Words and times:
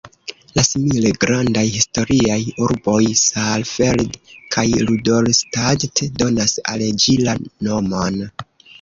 La 0.53 0.61
simile 0.67 1.11
grandaj 1.25 1.65
historiaj 1.75 2.39
urboj 2.69 2.97
Saalfeld 3.25 4.19
kaj 4.57 4.67
Rudolstadt 4.91 6.05
donas 6.25 6.61
al 6.75 6.89
ĝi 7.07 7.21
la 7.31 7.41
nomon. 7.71 8.23